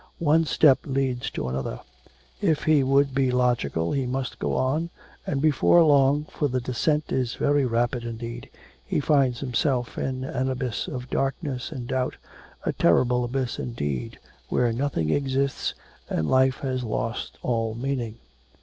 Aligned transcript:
One 0.17 0.45
step 0.45 0.79
leads 0.83 1.29
to 1.29 1.47
another; 1.47 1.79
if 2.41 2.63
he 2.63 2.81
would 2.81 3.13
be 3.13 3.29
logical 3.29 3.91
he 3.91 4.07
must 4.07 4.39
go 4.39 4.55
on, 4.55 4.89
and 5.27 5.43
before 5.43 5.83
long, 5.83 6.25
for 6.31 6.47
the 6.47 6.59
descent 6.59 7.11
is 7.11 7.35
very 7.35 7.65
rapid 7.67 8.03
indeed, 8.03 8.49
he 8.83 8.99
finds 8.99 9.41
himself 9.41 9.99
in 9.99 10.23
an 10.23 10.49
abyss 10.49 10.87
of 10.87 11.11
darkness 11.11 11.71
and 11.71 11.87
doubt, 11.87 12.15
a 12.65 12.73
terrible 12.73 13.23
abyss 13.23 13.59
indeed, 13.59 14.17
where 14.49 14.73
nothing 14.73 15.11
exists, 15.11 15.75
and 16.09 16.27
life 16.27 16.61
has 16.61 16.83
lost 16.83 17.37
all 17.43 17.75
meaning. 17.75 18.17